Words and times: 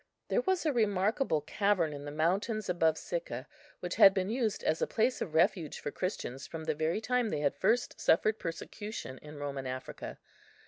There 0.29 0.41
was 0.41 0.65
a 0.65 0.73
remarkable 0.73 1.41
cavern 1.41 1.93
in 1.93 2.05
the 2.05 2.11
mountains 2.11 2.67
above 2.67 2.97
Sicca, 2.97 3.45
which 3.81 3.97
had 3.97 4.15
been 4.15 4.31
used 4.31 4.63
as 4.63 4.81
a 4.81 4.87
place 4.87 5.21
of 5.21 5.35
refuge 5.35 5.77
for 5.79 5.91
Christians 5.91 6.47
from 6.47 6.63
the 6.63 6.73
very 6.73 6.99
time 7.01 7.29
they 7.29 7.41
had 7.41 7.53
first 7.55 8.01
suffered 8.01 8.39
persecution 8.39 9.19
in 9.19 9.37
Roman 9.37 9.67
Africa. 9.67 10.17